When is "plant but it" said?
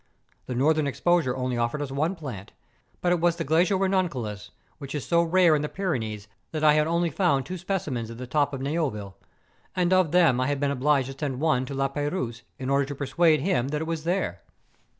2.15-3.19